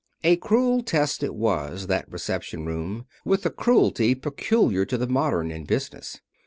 [0.23, 5.51] A cruel test it was, that reception room, with the cruelty peculiar to the modern
[5.51, 6.19] in business.